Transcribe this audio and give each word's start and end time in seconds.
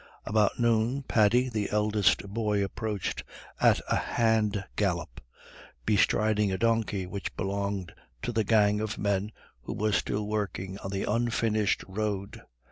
About 0.25 0.59
noon, 0.59 1.03
Paddy, 1.03 1.47
the 1.47 1.69
eldest 1.69 2.27
boy, 2.27 2.63
approached 2.65 3.23
at 3.59 3.81
a 3.87 3.95
hand 3.97 4.65
gallop, 4.75 5.21
bestriding 5.85 6.51
a 6.51 6.57
donkey 6.57 7.05
which 7.05 7.35
belonged 7.37 7.93
to 8.23 8.31
the 8.31 8.43
gang 8.43 8.79
of 8.81 8.97
men 8.97 9.31
who 9.61 9.73
were 9.73 9.91
still 9.91 10.25
working 10.25 10.79
on 10.79 10.89
the 10.89 11.03
unfinished 11.03 11.83
road. 11.87 12.41